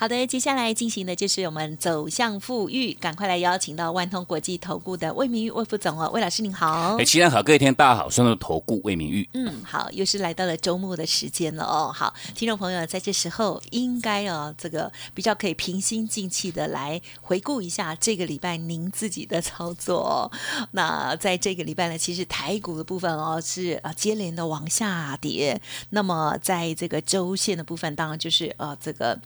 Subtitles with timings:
[0.00, 6.96] 好的，接下来进行的就是我们走向富裕，赶快来邀请到万通国际投顾的魏明玉魏副总哦，魏老师您好。
[6.96, 9.28] 哎，齐安好，各位听大家好，顺路投顾魏明玉。
[9.34, 11.92] 嗯，好，又是来到了周末的时间了哦。
[11.94, 20.32] 好，听众朋友在这时候应该哦，这个比较可以平心静气的来回顾一下这个礼拜您自己的操作。
[20.70, 29.20] 那在这个礼拜呢，其实台股的部分哦是啊接连的往下跌，那么在这个周线的部分，当然就是呃这个。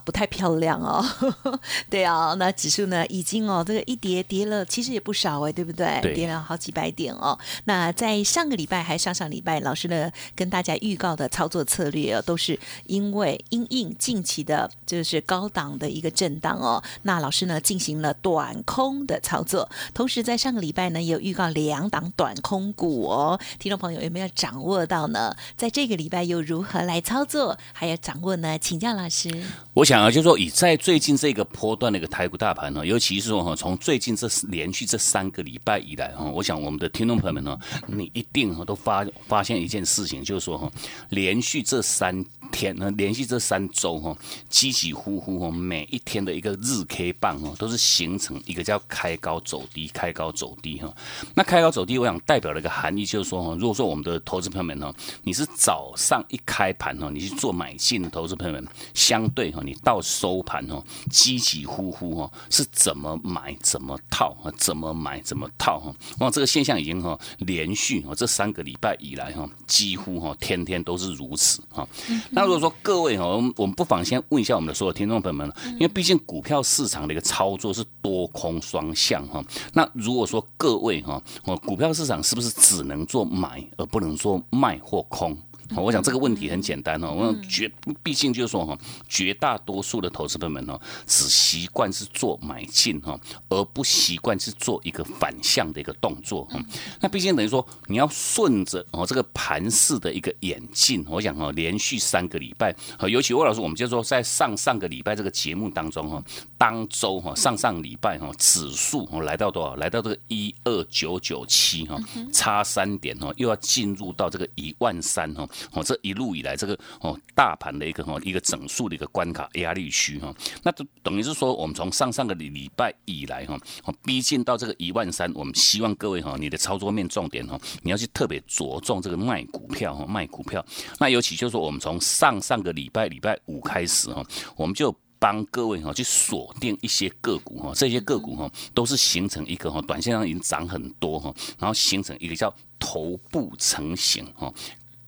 [0.00, 1.04] 啊，不太漂亮哦。
[1.90, 5.98] 对啊，那指数呢，已经哦，这个一跌跌了，其实也不少哎，对不对？
[6.00, 7.38] 对，跌了好几百点哦。
[7.64, 16.82] 那在上个礼拜还上上礼拜，老师呢跟大家预告的操作策略哦，都是因为因应近期的就是高档的一个震荡哦。
[17.02, 23.38] 那老师呢进行了短空的操作，同时在上个礼拜呢也有预告两档短空股哦。
[23.58, 25.34] 听众朋友有没有掌握到呢？
[25.56, 27.58] 在这个礼拜又如何来操作？
[27.72, 28.58] 还要掌握呢？
[28.58, 29.30] 请教老师。
[29.74, 40.70] 我想啊，就是说，以在最近这个波段的一个台股大盘呢，尤其是说哈，从最近这连续这三个礼拜以来哈，我想我们的听众朋友们呢，你一定哈都发发现一件事情，就是说哈，
[41.08, 42.24] 连续这三。
[42.52, 44.12] 天呢，连续这三周哈，
[44.48, 50.92] 起起伏伏哈，每一天的一个日 K 棒哦，都是形成一个叫开高走低，开高走低哈。
[51.32, 64.52] 那开高走低，我想代表了一个含义，就是说哈，如果说我们的投资朋友们哈，你是早上一开盘哈，你去做买进的投资朋友们，相对哈，你到收盘哦，起起伏伏哦，是怎么买怎么套啊？
[64.56, 65.94] 怎么买怎么套哈？
[66.20, 71.86] 哇，这个现象已经哈连续哦这三个礼拜以来哈，几乎哈天天都是如此哈。
[72.30, 73.24] 那如果说各位哈，
[73.56, 79.42] 我们不妨先问一下我们的所有听众朋友们，因为毕竟股票市场的一个操作是多空双向哈。
[79.72, 85.36] 那如果说各位哈，哦股票市场是不是只能做买而不能做卖或空？
[85.76, 87.70] 我想这个问题很简单哦，我想绝
[88.02, 88.76] 毕竟就是说哈，
[89.08, 96.60] 绝大多数的投资朋友们哦，只习惯是做买进哈，而不习惯是做一个反向的一个动作哈。
[97.00, 102.74] 那毕竟等于说你要顺着哦这个盘势的一个演进，我想哦，连续三个礼拜，
[103.08, 106.22] 尤其魏老师，我们就说在上上个礼拜这个节目当中哈，
[106.58, 109.76] 当周哈上上礼拜哈指数哦来到多少？
[109.76, 111.96] 来到这个一二九九七哈，
[112.32, 115.48] 差三点哦，又要进入到这个一万三哈。
[115.72, 123.58] 哦，这一路以来，这个哦，大盘的一个哈，一个整数的一个关卡压力区哈，那就等于是说，我们从上上个礼礼拜以来哈，
[124.04, 130.64] 逼近到这个一万三，我们希望各位哈，你的操作面重点哈，你要去特别着重这个卖股票哈，卖股票。
[130.98, 134.24] 那尤其就是说，我们从上上个礼拜礼拜五开始哈，
[134.56, 144.52] 我们就帮各位哈去锁定一些个股哈，这些个股哈都是形成一个哈，短线上已经涨很多哈，然后形成一个叫头部成型哈。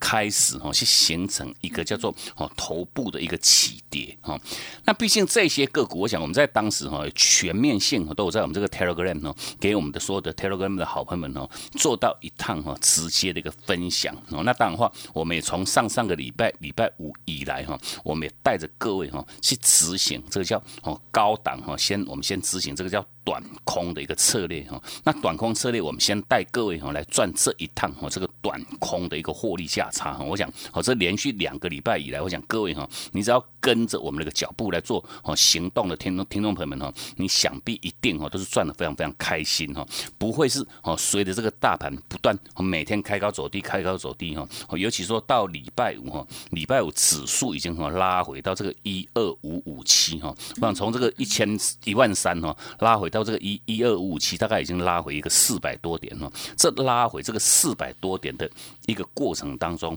[0.02, 4.36] 开始哈，去形成一个叫做哦头部的一个起跌哈。
[4.84, 11.48] 那毕竟这些个股，我想我们在当时哈全面性都有在我们这个 Telegram 哦，给我们的所有的 Telegram 的好朋友们哦，
[11.78, 14.42] 做到一趟哈直接的一个分享哦。
[14.42, 23.06] 那当然话，我们也从上上个礼拜礼拜五以来哈，我们也带着各位哈去执行这个叫哦高档哈，先我们先执行这个叫。
[23.24, 30.24] 短空的一个策略哈，那短空策略，我们先带各位哈来赚这一趟哈，这个短空的一个获利价差哈。
[30.24, 39.86] 我想，好，这连续两个礼拜以来，我想各位哈，你只要跟着我们那个脚步来做哦行动的听众听众朋友们哈，你想必一定哈都是赚的非常非常开心哈，
[40.18, 44.44] 不会是哦随着这个大盘不断每天开高走低，开高走低哈，
[44.76, 53.11] 尤其说到礼拜五哈，礼拜五指数已经哈拉回到这个一二五五七哈，我想从这个一千一万三哈拉回。
[53.12, 56.32] 到这个一一二五五七，大概已经拉回一个四百多点了。
[56.56, 58.50] 这拉回这个四百多点的
[58.86, 59.96] 一个过程当中。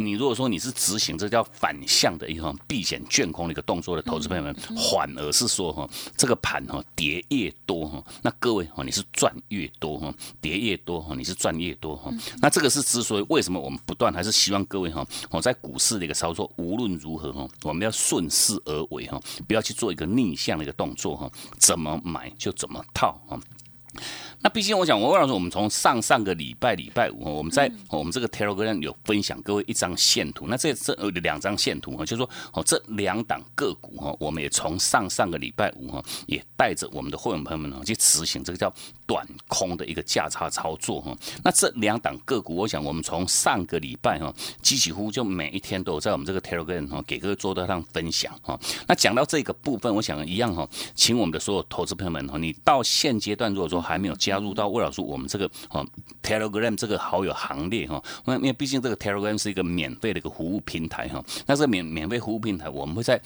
[0.00, 4.54] 你如果说你是执行这叫反向的一种避险卷空的一个动作的投资朋友们，
[4.92, 12.10] 反而是说哈，这个盘哈跌越多哈，那各位哈你是赚越多哈，跌越多哈你是赚越多哈。
[12.40, 23.38] 那这个是之所以为什么我们不断还是希望各位哈，我在股市的一个操作无论如何哈，我们要顺势而为哈，不要去做一个逆向的一个动作哈，怎么买就怎么套哈。
[24.42, 30.46] 那毕竟，我想，我老师，我们从上上个礼拜礼拜五，我们在我们这个 Telegram 有分享各位一张线图。
[30.48, 38.72] 那这这两张线图啊，就是说，哦，这两档个股哈，我们也从上上个礼拜五哈，也带着我们的会员朋友们呢去执行这个叫
[39.10, 41.12] 短空的一个价差操作哈。
[41.42, 48.56] 那这两档个股，我想我们从上个礼拜哈，几几乎就每一天都有在我们这个 Telegram 哈给各位做到上分享哈。
[48.86, 55.84] 那讲到这个部分，我想一样哈，请我们的所有投资朋友们哈，你到现阶段如果说还没有加入到魏老师我们这个哈
[56.22, 63.20] Telegram 这个好友行列哈，因为毕竟这个 Telegram 是一个免费的一个服务平台哈，那这免免费服务平台，我们会在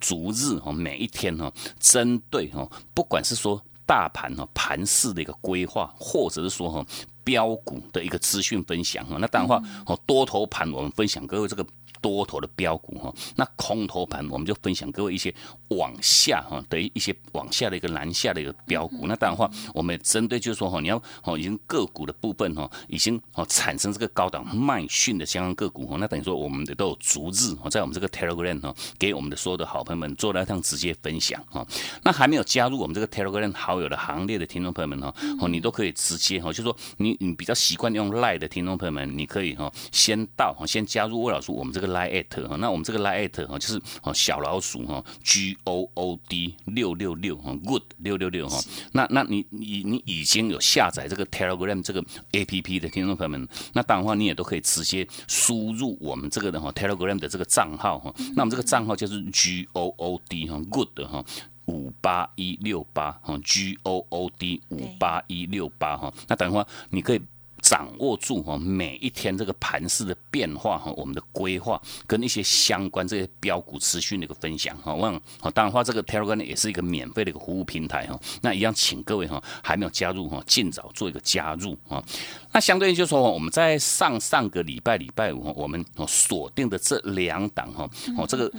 [0.00, 6.86] 逐日哈每一天哈，针对哈，不管是说大盘哈盘势的一个规划，或者是说哈
[7.24, 11.66] 标股的一个资讯分享哈，那当然话多头盘我们分享各位这个。
[12.00, 15.34] 多头的标股哈，那空头盘我们就分享各位一些
[15.68, 19.06] 往下哈的一些往下的一个南下的一个标股。
[19.06, 31.66] 那当然话，我们针对就是说哈，你要哦已经个股的部分哈，已经哦产生这个高档卖讯的相关个股哈，那等于说我们的都有逐日哦在我们这个 Telegram 哈，给我们的所有的好朋友们做了一趟直接分享哈。
[32.04, 41.87] 那还没有加入我们这个 Telegram 好友的行列的听众朋友们哈，哦你都可以直接哈，就说你你比较习惯用 Line 的听众朋友们，你可以哈先到哈先加入魏老师我们这个。
[41.88, 48.60] 来 at 哈，那我们这个来 at 哈，就是哦小老鼠哈，G O O D 六六六哈，Good 六六六哈。
[48.92, 58.14] 那那你你你已经有下载这个 Telegram 这个 A P P 的听众朋友们，那当然话你也都可以直接输入我们这个的哈 Telegram 的这个账号哈。
[58.36, 61.24] 那我们这个账号就是 G O O D 哈，Good 哈
[61.66, 66.12] 五八一六八哈，G O O D 五八一六八哈。
[66.26, 67.20] 那等一会你可以。
[67.68, 82.02] 掌握住哈每一天这个盘势的变化哈，我们的规划跟一些相关这些标股资讯的一个分享哈，望好当然话这个 Telegram 也是一个免费的一个服务平台哈，那一样请各位哈还没有加入哈，尽早做一个加入啊。
[82.50, 87.86] 那相对于就说我们在上上个礼拜礼拜五我们锁定的这两档哈，
[88.16, 88.50] 哦这个。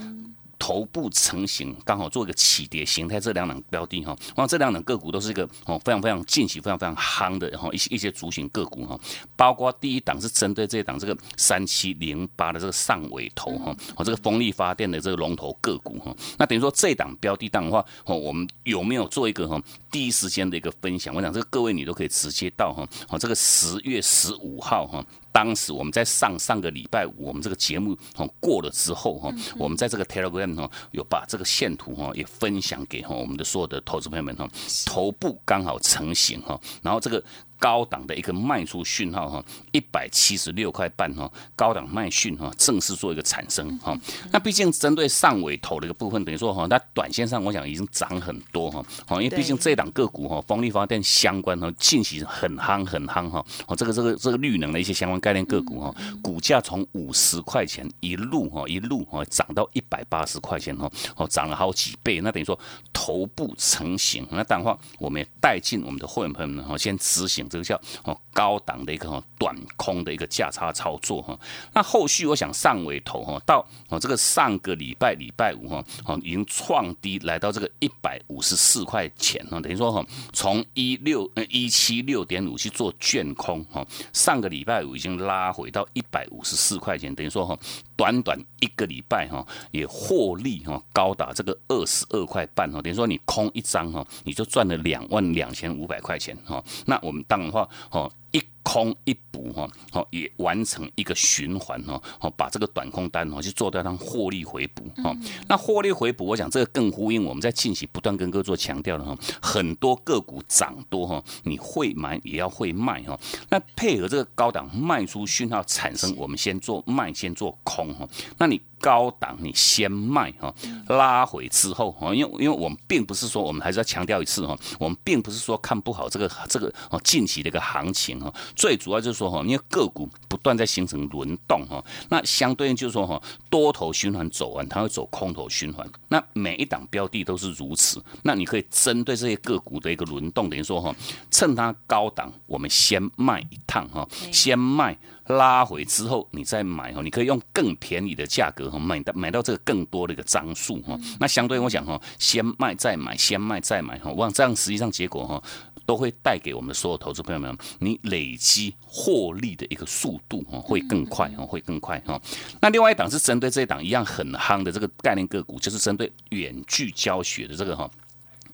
[0.59, 8.99] 头部成型，刚好做一个起跌形态，这两档标的哈，哇，这两档个股都是一个哦非常非常近期非常非常夯的然后一些一些主型个股哈，
[9.37, 19.59] 包括第一档是针对这一档这个三七零八的这个上尾头哈，哦这个风力发电的这个龙头个股哈，那等于说这档标的档的话，哦我们有没有做一个哈
[19.89, 21.15] 第一时间的一个分享？
[21.15, 25.05] 我想这个各位你都可以直接到哈，哦这个十月十五号哈。
[25.31, 34.49] 当时我们在上上个礼拜五，我们这个节目哦过了之后哈，我们在这个 Telegram 哈有把这个线图哈也分享给哈我们的所有的投资朋友们哈，
[34.85, 37.23] 头部刚好成型哈，然后这个。
[37.59, 43.95] 高档的一个卖出讯号哈，一百七十六块半哈，高档卖讯哈，正式做一个产生哈。
[44.31, 48.81] 那毕竟针对上尾头的一个部分，等于说哈，那短线上我想已经涨很多哈。
[49.05, 53.45] 好，因为毕竟这档个股哈，风力发电相关哈，近期很夯很夯哈。
[53.67, 62.21] 哦，这个这个这个绿能的一些相关概念个股哈，股价从五十块钱一路哈一路哈涨到一百八十块钱哈，哦涨了好几倍。
[62.21, 62.57] 那等于说
[62.93, 67.48] 头部成型，那当然话我们也带进我们的会员朋友们哈，先执行。
[67.49, 71.37] 这个叫哦高档的一个短空的一个价差操作哈，
[71.73, 87.57] 那后续我想上尾头哈，到哦这个上个礼拜礼拜五哈，哦已经创低来到这个一百五十四块钱哈，等于说哈从一六呃一七六点五去做卷空哈，上个礼拜五已经拉回到一百五十四块钱，等于说哈
[87.99, 105.11] 短短一个礼拜哈也获利哈高达这个二十二块半哈，等于说你空一张哈你就赚了两万两千五百块钱哈，那我们当的话，哦，一空一补哈，好也完成一个循环哈，好把这个短空单哦去做掉，让获利回补哈。
[105.47, 113.19] 那获利回补，我想这个更呼应我们在近期不断跟各位做强调的哈，很多个股涨多哈，你会买也要会卖哈。
[113.49, 118.07] 那配合这个高档卖出讯号产生，我们先做卖，先做空哈。
[118.37, 118.61] 那你。
[118.81, 120.55] 高档你先卖哈，
[120.87, 140.93] 拉回之后哈，因为因为我们并不是说，我们还是要强调一次哈，我们并不是说看不好这个这个哦近期的一个行情哈，最主要就是说哈，因为个股不断在形成轮动哈，那相对应就是说哈，多头循环走完，它会走空头循环，那每一档标的都是如此，那你可以针对这些个股的一个轮动，等于说哈，
[141.31, 144.97] 趁它高档，我们先卖一趟哈，先卖。
[145.29, 150.97] 拉回之后，你再买哈，你可以用更便宜的价格哈买到买到这个更多的一个张数哈。
[151.19, 155.43] 那相对我讲哈，先卖再买，先卖再买哈，我想这样实际上结果哈，
[155.89, 162.21] 都会带给我们所有投资朋友们，你累积获利的一个速度啊会更快啊，会更快哈。
[162.61, 167.89] 那另外一档是针对这一档一样很夯的这个概念个股，就是针对远距教学的这个哈。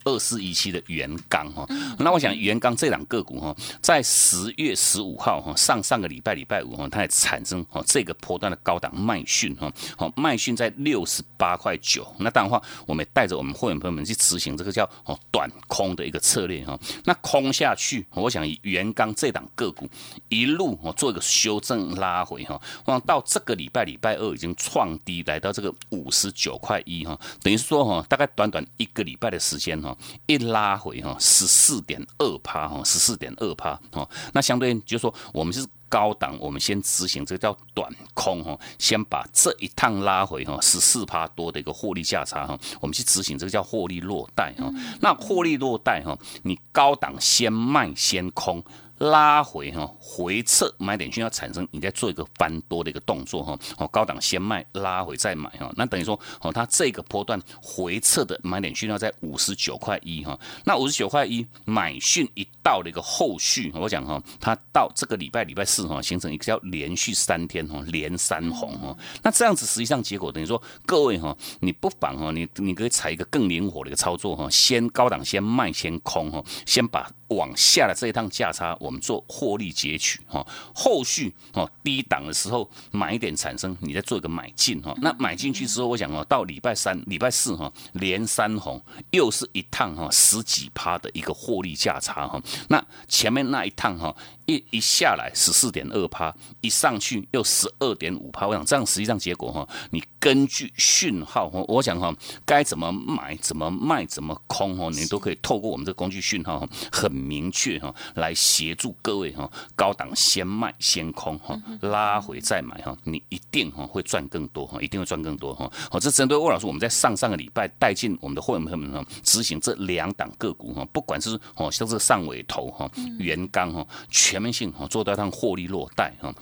[0.06, 1.68] 二四一七的元刚哈。
[2.00, 12.08] 那我想元刚这两个股哈，在十月十五号哈，上上个礼拜礼拜五哈，它也产生哈这个波段的高档卖讯哈，好卖讯在六十八块九。
[12.20, 16.80] 那当然话，我们带着我们会员朋友们去执行这个叫哦短空的一个策略哈。
[17.04, 19.90] 那空下去，我想元刚这档个股
[20.30, 29.95] 一路哦做一个修正拉回哈，我想到这个礼拜礼拜二已经创低来到这个五十九块一哈，等于说哈，大概短短一个礼拜的时间哈，
[30.26, 35.66] 一拉回哈十四点二趴哈，十四点二趴哈，那相对就是说我们是。
[35.88, 44.70] 高档，我们先执行这个叫短空哈，先把这一趟拉回哈十四趴多的一个获利价差哈，我们去执行这个叫获利落袋哈。
[45.00, 48.62] 那获利落袋哈，你高档先卖先空。
[49.00, 53.58] 拉回哈，回撤买点需要产生，你再做一个翻多的一个动作哈。
[53.78, 55.70] 哦，高档先卖，拉回再买哈。
[55.76, 60.40] 那等于说哦，它这个波段回撤的买点需要在五十九块一哈。
[60.64, 68.96] 那五十九块一买讯一到的一个后续，我讲哈，它到这个礼拜礼拜四哈，形成一个叫连续三天哈，连三红哈。
[69.22, 78.78] 那这样子实际上结果等于说，各位哈，你不妨哈，你你可以采一个更灵活的一个操作哈，先高档先卖先空哈，先把往下的这一趟价差。
[78.86, 84.94] 我们做获利截取哈，后续哦低档的时候买点产生，你再做一个买进哈。
[85.02, 92.42] 那买进去之后，我想哦，到礼拜三、礼拜四哈连三红，又是一趟哈十几趴的一个获利价差哈。
[92.70, 94.16] 那前面那一趟哈。
[94.46, 98.48] 一一下来十四点二趴，一上去又十二点五趴。
[98.48, 102.14] 我想这样实际上结果哈，你根据讯号哈，我想哈，
[102.46, 115.72] 该怎么买、怎么卖、怎么空哈，你都可以透过我们这工具讯号很明确哈，来协助各位哈，高档先卖先空哈，拉回再买哈，你一定哈会赚更多哈，一定会赚更多哈。
[115.90, 122.88] 好，这针对魏老师，我们在上上个礼拜带进我们的会员朋友们哈，执行这两档个股哈，不管是哦像这上尾头哈、
[123.18, 124.35] 元刚哈，全。
[124.36, 126.34] 全面性哈，做到一趟获利落袋哈，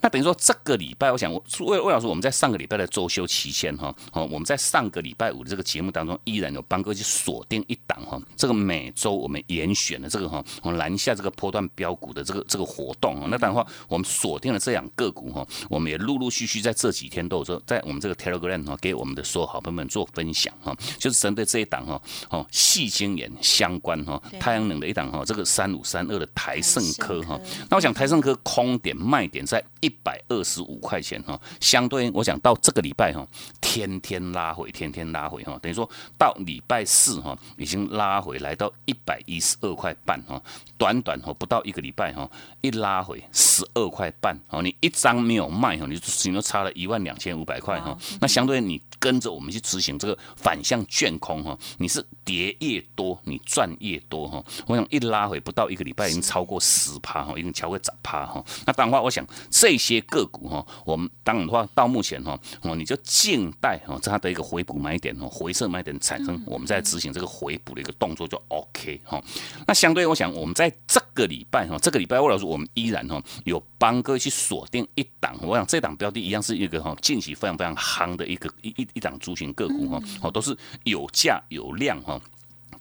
[0.00, 27.35] 那等于说这个礼拜，我想我魏魏老师，我们在上个礼拜的周休期间哈，哦，我们在上个礼拜五的这个节目当中，依然有帮各位去锁定一档哈，这个每周我们严选的这个哈，我们拦下这个波段标股的这个这个活动啊，那当然话，我们锁定了这两个股哈，我们也陆陆续续在这几天都有说，在我们这个 Telegram 哈，给我们的所有好朋友们做分享哈，就是针对这一档哈，哦，细晶眼相关哈，太阳能的一档哈，这个三五三二的台盛科哈。
[27.68, 33.26] 那我想台盛科空点卖点在一百二十五块钱哈，相对我想到这个礼拜哈，
[33.60, 35.88] 天天拉回，天天拉回哈，等于说
[36.18, 40.40] 到礼拜四哈，已经拉回来到一百一十二块半哈，
[40.78, 42.28] 短短哈不到一个礼拜哈，
[42.60, 57.25] 一拉回十二块半哦，你一张没有卖哈，你只能差了一万两千五百块哈，那相对你跟着我们去执行这个反向卷空哈，你是跌越多你赚越多哈，我想一拉回不到一个礼拜已经超过十趴。
[57.36, 69.22] 已经超过涨趴哈，那当然话，我想这些个股哈，我们当然的话，到目前哈，哦，你就静待哈，它的一个回补买点哦，回撤买点产生，我们再执行这个回补的一个动作就 OK 哈。
[69.66, 82.20] 那相对我想，我们在这个礼拜哈，这个礼拜魏老师，我们依然哈有帮各位去锁定一档，我想这档标的一样是一个哈近期非常非常夯的一个一一一档族群个股哈，哦，都是有价有量哈。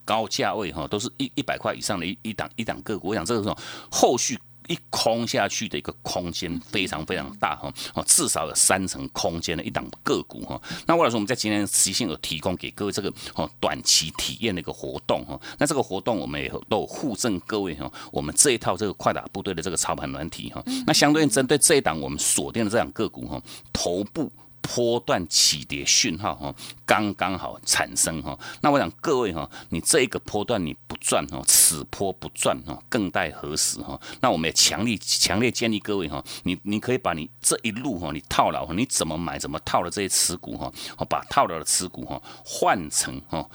[0.05, 3.57] 高价位哈，都是一一百块以上的一一档一档个股，我想这个时候
[3.91, 10.59] 后续一空下去的一个空间非常非常大哈，哦，至少有三层空间的一档个股哈。
[10.87, 24.31] 那或者说我们在今天实性有提供给各位这个哦短期体验的一个活动哈，那这个活动我们也都有互赠各位哈，我们这一套这个快打部队的这个操盘软体哈，那相对应针对这一档我们锁定的这两个股哈，头部。
[24.67, 26.53] 波段起跌讯号哈，
[26.85, 28.37] 刚刚好产生哈。
[28.61, 33.99] 那我想各位哈，你这一个波段你不赚哈，此波不赚哈，更待何时哈？
[34.21, 40.71] 那我们也强力强烈建议各位哈，你你可以把你这一路哈，你套牢，你怎么买怎么套的这些持股哈，
[41.07, 43.47] 把套牢的持股哈换成哈。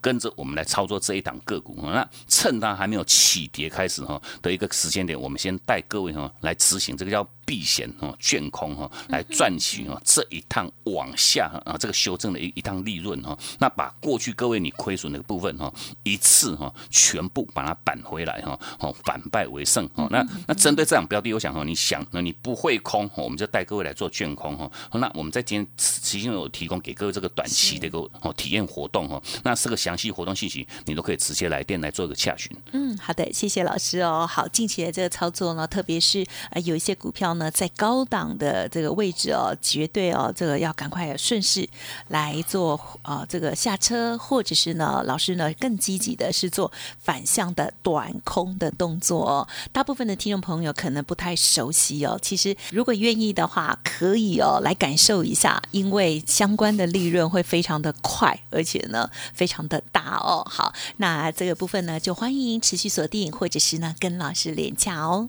[0.00, 13.36] 跟着我们来操作这一档个股，那趁它还没有起跌开始哈的一个时间点，我们先带各位哈来执行这个叫避险哦卷空哈，来赚取哦这一趟往下啊这个修正的一一趟利润哈。
[13.58, 15.72] 那把过去各位你亏损的部分哈
[16.02, 20.06] 一次哈全部把它扳回来哈，哦反败为胜哦。
[20.10, 24.70] 那那针对这两标的，我想哈，你想那你不会空，我们就带各位来做卷空哈。
[24.92, 29.94] 那我们在今天其实有提供给各位这个短期的一个哦体验活动哈，那是个详。
[29.94, 32.50] 详细活动信息，你都可以直接来电来做一个洽询。
[32.72, 34.26] 嗯，好的，谢谢老师哦。
[34.28, 41.68] 好，近期的这个操作呢，特别是呃有一些股票要呢在高档的这个位置哦，绝对哦，这个要赶快顺势
[42.08, 49.48] 来做啊，这个下车，或者是呢，老师呢更积极的是做反向的短空的动作哦。
[49.72, 60.46] 大部分的听众朋友可能不太熟悉哦，其实如果愿意的话，可以哦来感受一下，因为相关的利润会非常的快，而且呢非常的大哦。
[60.48, 65.28] 好，那这个部分呢，就欢迎持续锁定，或者是呢跟老师连洽哦。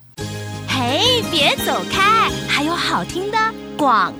[0.77, 3.37] 嘿，别走开，还有好听的
[3.77, 4.13] 广。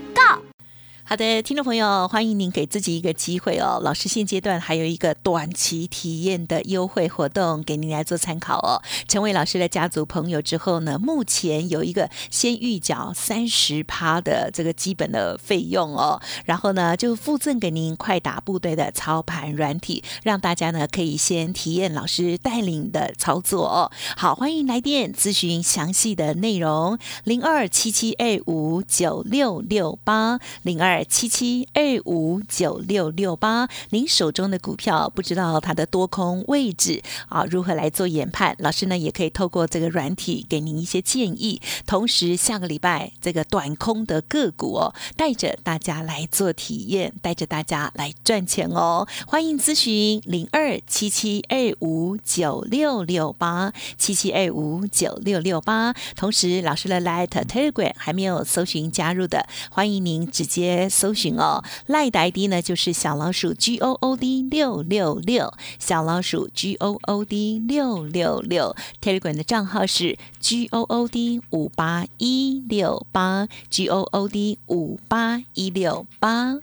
[1.08, 3.80] 好的，听众朋友，欢迎您给自己一个机会哦。
[3.84, 8.82] 老师现阶段还有一个短期体验的优惠活动，给您来做参考哦。
[9.08, 23.92] 成为老师的家族朋友之后呢，目前有一个先预缴三十趴的这个基本的费用哦，然后呢就附赠给您快打部队的操盘软体，让大家呢可以先体验老师带领的操作哦。
[24.18, 30.95] 好，欢迎来电咨询详细的内容，零二七七 A 五九六六八零二。
[31.04, 38.56] 七七二五九六六八，您手中的股票不知道它的多空位置啊，如何来做研判？
[38.60, 41.62] 老师呢也可以透过这个软体给您一些建议。
[41.86, 49.08] 同时，下个礼拜这个短空的个股哦，带着大家来做体验，带着大家来赚钱哦。
[49.28, 55.94] 欢迎咨询零二七七二五九六六八七七二五九六六八。
[56.16, 60.85] 同时，老师的 Light Telegram 还没有搜寻加入的，欢迎您直接。
[60.89, 70.82] 搜寻哦，赖的 ID 呢就是小老鼠 G O O D 六六六，小老鼠 G O O D 六六六，Telegram 的账号是 G O
[70.82, 76.56] O D 五八一六八，G O O D 五八一六八。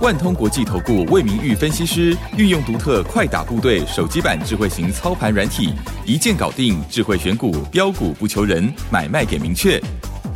[0.00, 5.72] 万通国际投顾魏明玉分析师运用独特快打部队手机版智慧型操盘软体，
[6.06, 9.80] 一键搞定智慧选股标股不求人，买卖点明确。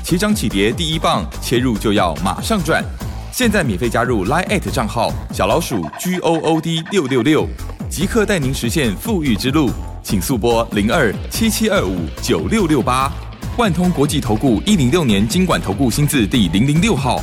[0.03, 2.85] 起涨起跌第一棒，切入就要马上赚。
[3.33, 7.47] 现在免费加入 Line 账号小老鼠 G O O D 六六六，
[7.89, 9.71] 即刻带您实现富裕之路。
[10.03, 13.11] 请速拨零二七七二五九六六八。
[13.57, 17.23] 万通国际投顾一零六年经管投顾新字第零零六号。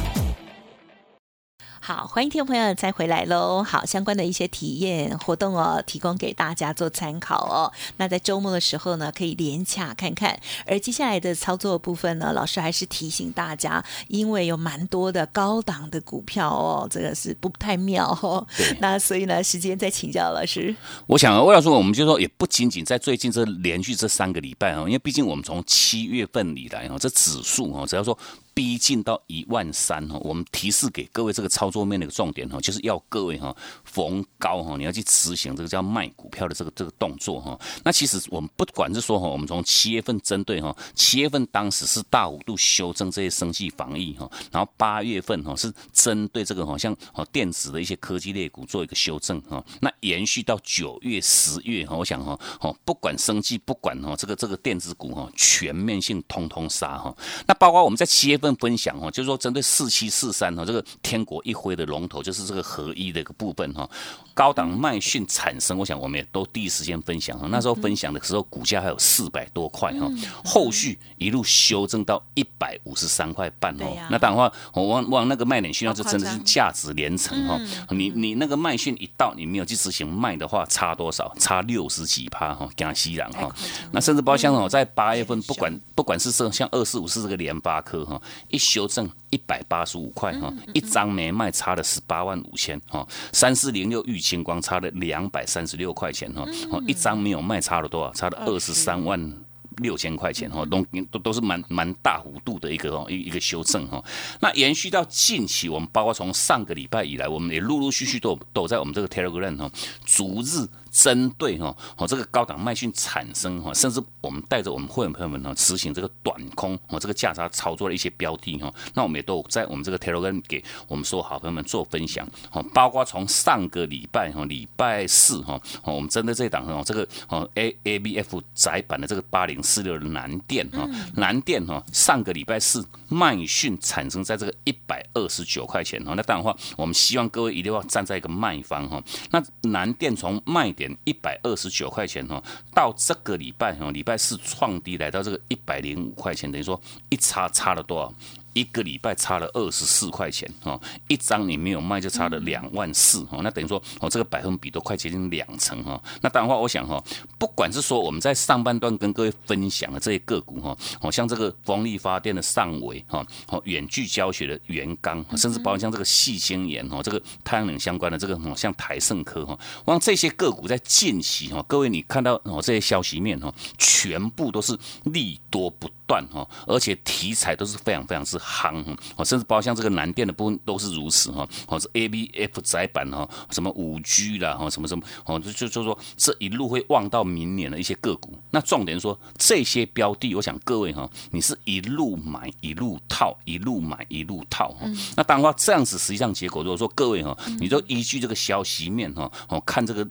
[1.89, 3.63] 好，欢迎听众朋友再回来喽。
[3.63, 7.73] 好，相关的一些体验活动哦，提供给大家做参考哦。
[7.97, 10.39] 那在周末的时候呢，可以连卡看看。
[10.67, 18.45] 而接下来的操作部分呢，老师还是提醒大家，因为有蛮多的高档的股票哦，这个是不太妙哦。
[18.79, 20.75] 那所以呢，时间再请教老师。
[21.07, 28.15] 我想，魏老师，我们就说，也不仅仅在最近这连续这三个礼拜哦，因为毕竟我们从七月份以来哦，这指数哦，只要说。
[28.59, 37.57] 逼近到一万三哈，我们提示给各位这个操作面的一个重点哈，就是要各位哈逢高哈，你要去执行这个叫卖股票的这个这个动作哈。
[37.85, 49.63] 那其实我们不管是说哈，我们从七月份针对哈，七月份当时是大幅度修正这些生计防疫哈，然后八月份哈是针对这个好像哦电子的一些科技类股做一个修正哈。
[49.79, 57.15] 那延续到九月十月哈，我想哈哦不管生计不管哈这个这个电子股哈全面性通通杀哈。
[57.47, 58.48] 那包括我们在七月份。
[58.55, 63.89] 分享哦，就是说针对四七四三哈，这个天国一辉的龙头，就是这个合一的一个部分哈。
[64.33, 67.47] 高档麦讯产生，我想我们也都第一时间分享哈。
[67.51, 70.09] 那时候分享的时候，股价还有四百多块哈，
[70.45, 73.97] 后续一路修正到一百五十三块半哦。
[74.09, 77.59] 那当然话，我往往那个卖点讯号，就真的是价值连城哈。
[77.89, 81.33] 你你那个麦讯一到，你没有去执行卖的话，差多少？
[81.37, 83.53] 差六十几趴哈，江西人哈。
[83.91, 88.21] 那甚至包括像我在八月份，不管不管是说像二四五四这个联发科哈。
[88.47, 96.45] 一修正一百八十五块哈，一张没卖差了十八万五千哈，三四零六玉清光差了两百三十六块钱哈，
[96.87, 98.13] 一张没有卖差了多少？
[98.13, 99.33] 差了二十三万
[99.77, 104.03] 六千块钱哈，都都都是蛮蛮大幅度的一个哦一一个修正哈。
[104.39, 109.71] 那延续到近期，我们包括从上个礼拜以来，我们也陆陆续续都都在我们这个 Telegram 哈，
[110.05, 110.67] 逐日。
[110.91, 148.13] 针对哈哦这个高档卖讯产生哈，甚至我们带着我们会员朋友们呢，执行这个短空哦这个价差操作的一些标的哈，那我们也都在我们这个 Telegram 给我们所有好朋友们做分享哦，包括从上个礼拜哈礼拜四哈哦我们针对这档哦这个哦 A A B F 窄版的这个八零四六的南电哈南电哈上个礼拜四卖讯产生在这个一百二十九块钱哈，那当然话我们希望各位一定要站在一个卖方哈，那南电从卖点一百二十九块钱哈，到这个礼拜哈，礼拜四创低来到这个一百零五块钱，等于说一差差了多少？
[148.59, 156.01] 一个礼拜差了二十四块钱哦，一张你没有卖就差了两万四哦，那等于说哦这个百分比都快接近两成哈。
[156.21, 157.01] 那当然话，我想哈，
[157.37, 175.89] 不管是说我们在上半段跟各位分享的这些个股哈，哦像这个风力发电的上维哈，哦远距教学的元刚，甚至包括像这个细晶岩哦，这个太阳能相关的这个哦像台盛科哈，我想这些个股在近期哈，各位你看到哦这些消息面哈，全部都是利多不。
[176.09, 178.83] 断哈，而且题材都是非常非常之夯
[179.15, 188.33] 哈，甚至包括像这个南电的部分都是如此哈，或是 A B F 窄板哈，什么五 G 啦哈，什么什么哦，就就就说这一路会望到明年的一些个股。
[188.49, 194.87] 那重点说这些标的，我想各位哈，你是一路买一路套，一路买一路套哈。
[195.15, 200.07] 那当然话这样子，实际上结果如果说各位哈，你就依据这个消息面哈，哦看这个。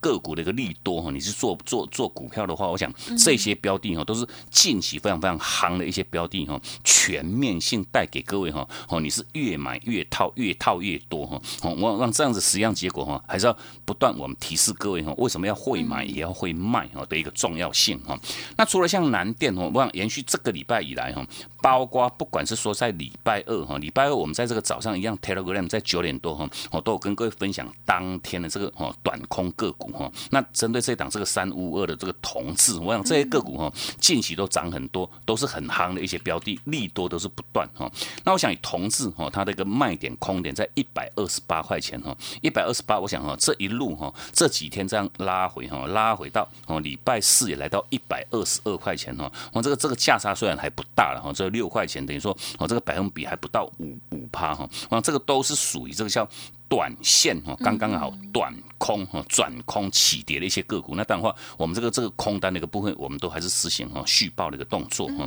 [0.00, 11.40] 个股的一个利多哈，你是做做做股票的话，我想这些标的哈都是近期非常非常行的一些标的哈，全面性带给各位哈哦，你是越买越套，越套越多哈。
[11.62, 18.18] 哦，我让这样子实际上结果哈，还是要不断我们提示各位哈，为什么要会买也要会卖哈的一个重要性哈。
[18.56, 21.26] 那除了像南电哦，我想延续这个礼拜以来哈，
[21.60, 29.88] 包括不管是说在礼拜二哈，礼拜二我们在这个早上一样 Telegram 在九点多哈，我都有跟各位分享当天的这个哦短空个股。
[29.92, 37.90] 哈，那针对这档这个三五二的这个同志，我想这些个股哈，近期都涨很多，都是很夯的一些标的，利多都是不断哈。
[38.24, 56.28] 那我想以同志哈，它的一个卖点空点在一百二十八块钱哈，一百二十八，我想哈，这一路哈，这几天这样拉回哈，拉回到哦礼拜四也来到一百二十二块钱哈，我这个这个价差虽然还不大了哈，这六块钱等于说哦这个百分比还不到五五趴哈，那这个都是属于这个叫。
[56.70, 65.26] 短线哈，刚刚好短空哈，转空起跌的一些个股，那当然话，我们这个这个空单的一个部分，我们都还是实行哈续报的一个动作哈。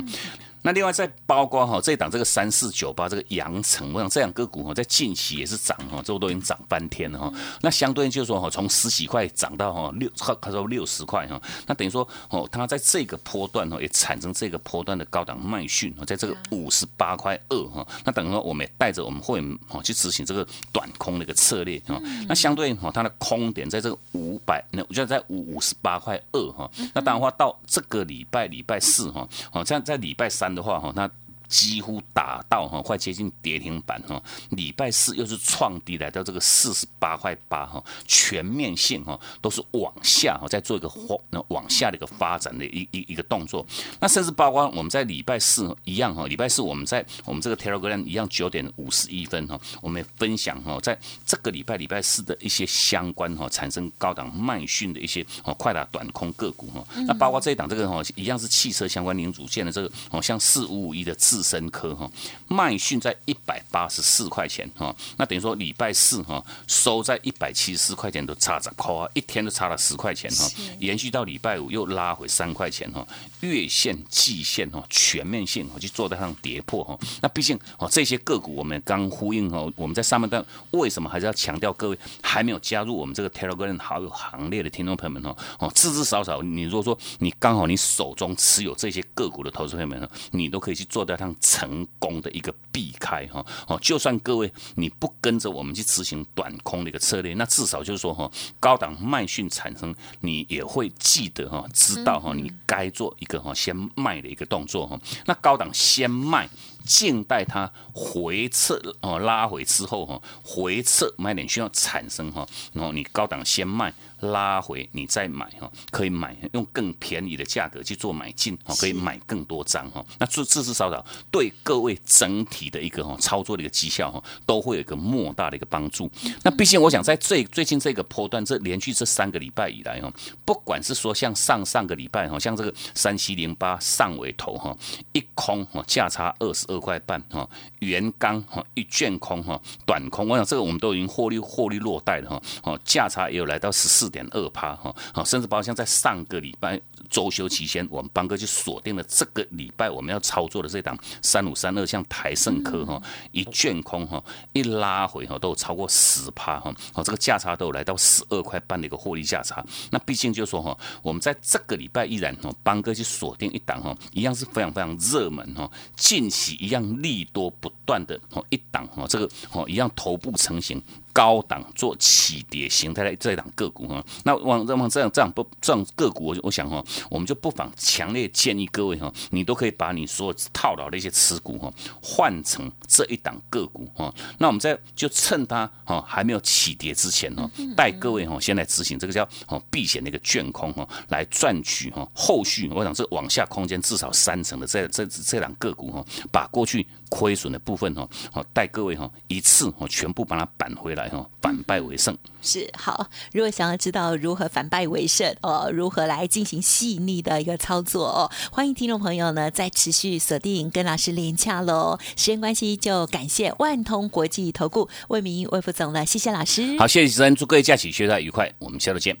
[0.64, 7.32] 那另外再包括哈这档这个三四九八这个阳城，我想这两个股哈在近期也是涨哈，这都已经涨翻天了哈。
[7.62, 10.08] 那相对就是说哈，从十几块涨到哈六，
[10.40, 22.00] 他说六十块哈，那等于说哦，它在这个波段哈也产生这个波段的高档卖讯，在这个五十八块二哈，那等于说我们也带着我们会员哈去执行这个短空的一个策略哈。
[22.28, 26.70] 那相对哈它的空点在这个五百，那我觉得在五五十八块二哈。
[26.94, 30.51] 那当然话到这个礼拜礼拜四哈，哦这样在礼拜三。
[30.54, 31.10] 的话哈，那。
[31.52, 34.20] 几乎打到哈，快接近跌停板哈。
[34.48, 40.90] 礼拜四又是创低来到这个四十八块八哈，全面性哈都是往下哈，在做一个
[41.30, 43.64] 往往下的一个发展的一一一个动作。
[44.00, 56.82] 那甚至包括我们在礼拜四一样哈，礼拜四我们在我们这个 Telegram 一样九点五十一分哈，我们也分享哈，在这个礼拜礼拜四的一些相关哈产生高档卖讯的一些哦快打短空个股哈。
[57.06, 62.10] 那包括这一档这个哈一样是汽车相关零组件的这个哦，像四五五一的字自深科哈，
[62.48, 73.06] 卖讯在一百八十四块钱哈，那等于说礼拜四哈收在一百七十四块钱都差着块，一天都差了十块钱哈，延续到礼拜五又拉回三块钱哈，
[73.40, 91.32] 月线、季线哈全面性哈就做在上跌破哈，那毕竟哦这些个股我们刚呼应哦，我们在上半段为什么还是要强调各位还没有加入我们这个 Telegram 好友行列的听众朋友们哦哦，至至少少你如果说你刚好你手中持有这些个股的投资朋友们，你都可以去做到它。
[91.40, 104.98] 成功的一个避开哈哦，就算各位你不跟着我们去执行短空的一个策略，那至少就是说哈，高档卖讯产生，你也会记得哈，知道哈，你该做一个哈先卖的一个动作哈。
[105.26, 106.48] 那高档先卖，
[106.84, 113.92] 静待它回撤哦，拉回之后哈，回撤买点需要产生哈，然后你高档先卖。
[114.22, 120.04] 拉回你再买哈，可以买用更便宜的价格去做买进哈，可以买更多张哈。
[120.18, 126.08] 那至至少少对各位整体的一个哈操作的一个绩效哈，都会有一个莫大的一个帮助。
[126.44, 130.12] 那毕竟我想在最最近这个波段，这连续这三个礼拜以来哈，
[130.44, 134.76] 不管是说像上上个礼拜哈，像这个三七零八上尾头哈，
[135.12, 137.48] 一空哈价差二十二块半哈，
[137.80, 144.11] 原钢哈一卷空哈短空，我想这个我们都已经获利获利落袋了哈，哦价差也有来到十四。
[144.12, 154.22] 点二趴哈，好，甚至包括像在上个礼拜周休期间，我们邦哥就锁定了这个礼拜我们要操作的这档三五三二，像台盛科哈，一卷空哈，
[154.52, 159.64] 一拉回哈，都有超过十趴哈，好，这个价差都有来到十二块半的一个获利价差。
[159.90, 170.82] 那毕竟就说哈，我们在这个礼拜依然哈，邦哥去锁定一档哈，一样是非常非常热门哈，近期一样利多不断的哈，一档哈，这个哦一样头部成型。
[171.12, 181.72] 高档做起跌形态的这档个股哈，那往往这样这样不这样个股，我我想哈，我们就不妨强烈建议各位哈，你都可以把你所有套牢的一些持股哈，
[182.02, 184.12] 换成这一档个股哈。
[184.38, 202.16] 那我们在就趁它哈还没有起跌之前哈，带各位哈先来执行这个叫哦避险的一个卷空哈，来赚取哈后续我想这往下空间至少三成的这这这档个股哈，把过去亏损的部分哈，好带各位哈一次哦全部把它扳回来哈，反败为胜。
[202.40, 211.98] 是好，如果想要知道如何反败为胜哦，如何来进行细腻的一个操作哦，欢迎听众朋友呢再持续锁定跟老师连洽喽。
[212.16, 216.78] 时间关系，就感谢万通国际投顾魏明魏副总了，谢谢老师。
[216.78, 219.14] 好，谢谢主持人，祝各位假期休假愉快，我们下周见。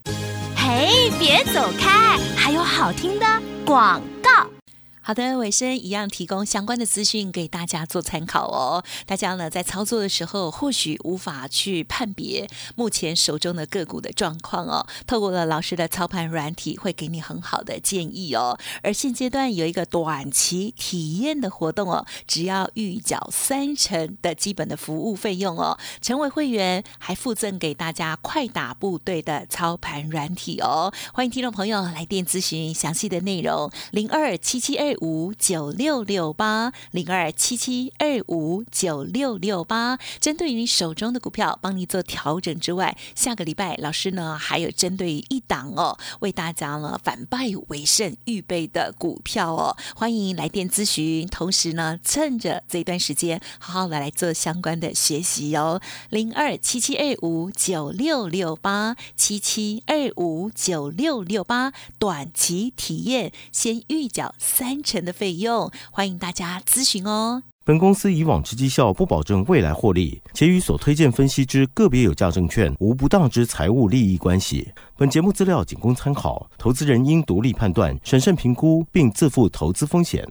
[0.56, 3.26] 嘿，别走开，还有好听的
[3.66, 4.61] 广告。
[5.04, 8.84] 好的，尾声一样提供相关的资讯给大家做参考哦。
[9.04, 14.86] 大家呢在操作的时候，或许无法去判别目前手中的个股的状况哦。
[15.04, 18.56] 透过了老师的操盘软体，会给你很好的建议哦。
[18.80, 30.94] 而现阶段有一个短期体验的活动哦，只要预缴三成的基本的服务费用哦，成为会员还附赠给大家快打部队的操盘软体哦。
[31.12, 34.91] 欢迎听众朋友来电咨询详细的内容，零二七七二。
[35.00, 64.81] 五九六六八零二七七二五九六六八，针对于你手中的股票，帮你做调整之外，下个礼拜老师呢还有针对一档哦，为大家呢反败为胜预备的股票哦，欢迎来电咨询，同时呢趁着这段时间，好好的来做相关的学习哦，零二七七二五九六六八七七二五九六六八，短期体验先预缴三。
[64.82, 67.42] 成的费用，欢迎大家咨询哦。
[67.64, 74.68] 本公司以往之绩效不保证未来获利，且与所推荐分析之个别有价证券无不当之财务利益关系。
[74.96, 80.28] 本节目资料仅供参考，投资人应独立判断、审慎评估，并自负投资风险。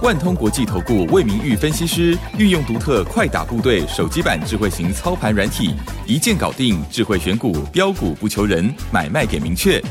[0.00, 5.74] 万通国际投顾魏明玉分析师运用独特快打部队手机版智慧型操盘软体，
[6.06, 9.82] 一键搞定智慧选股，标股不求人，买卖点明确。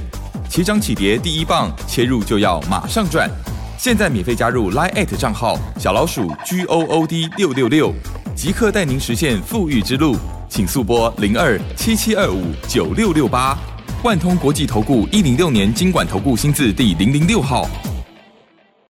[0.49, 3.29] 起涨起跌第一棒，切入就要马上赚。
[3.77, 7.93] 现在免费加入 Line 账号小老鼠 G O O D 六六六，
[8.35, 10.15] 即刻带您实现富裕之路。
[10.49, 13.57] 请速拨零二七七二五九六六八。
[14.03, 17.67] 万通国际投顾一零六年经管投顾新字第零零六号。